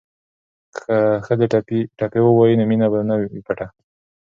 [0.77, 0.95] که
[1.25, 1.47] ښځې
[1.97, 3.67] ټپې ووايي نو مینه به نه وي پټه.